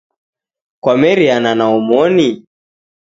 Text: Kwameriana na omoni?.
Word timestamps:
Kwameriana 0.83 1.51
na 1.57 1.65
omoni?. 1.77 2.29